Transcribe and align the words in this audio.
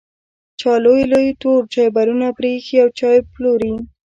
چا 0.59 0.71
لوی 0.83 1.01
لوی 1.11 1.27
تور 1.41 1.61
چایبرونه 1.73 2.27
پرې 2.37 2.49
ایښي 2.53 2.77
او 2.83 2.89
چای 2.99 3.17
پلوري. 3.33 3.73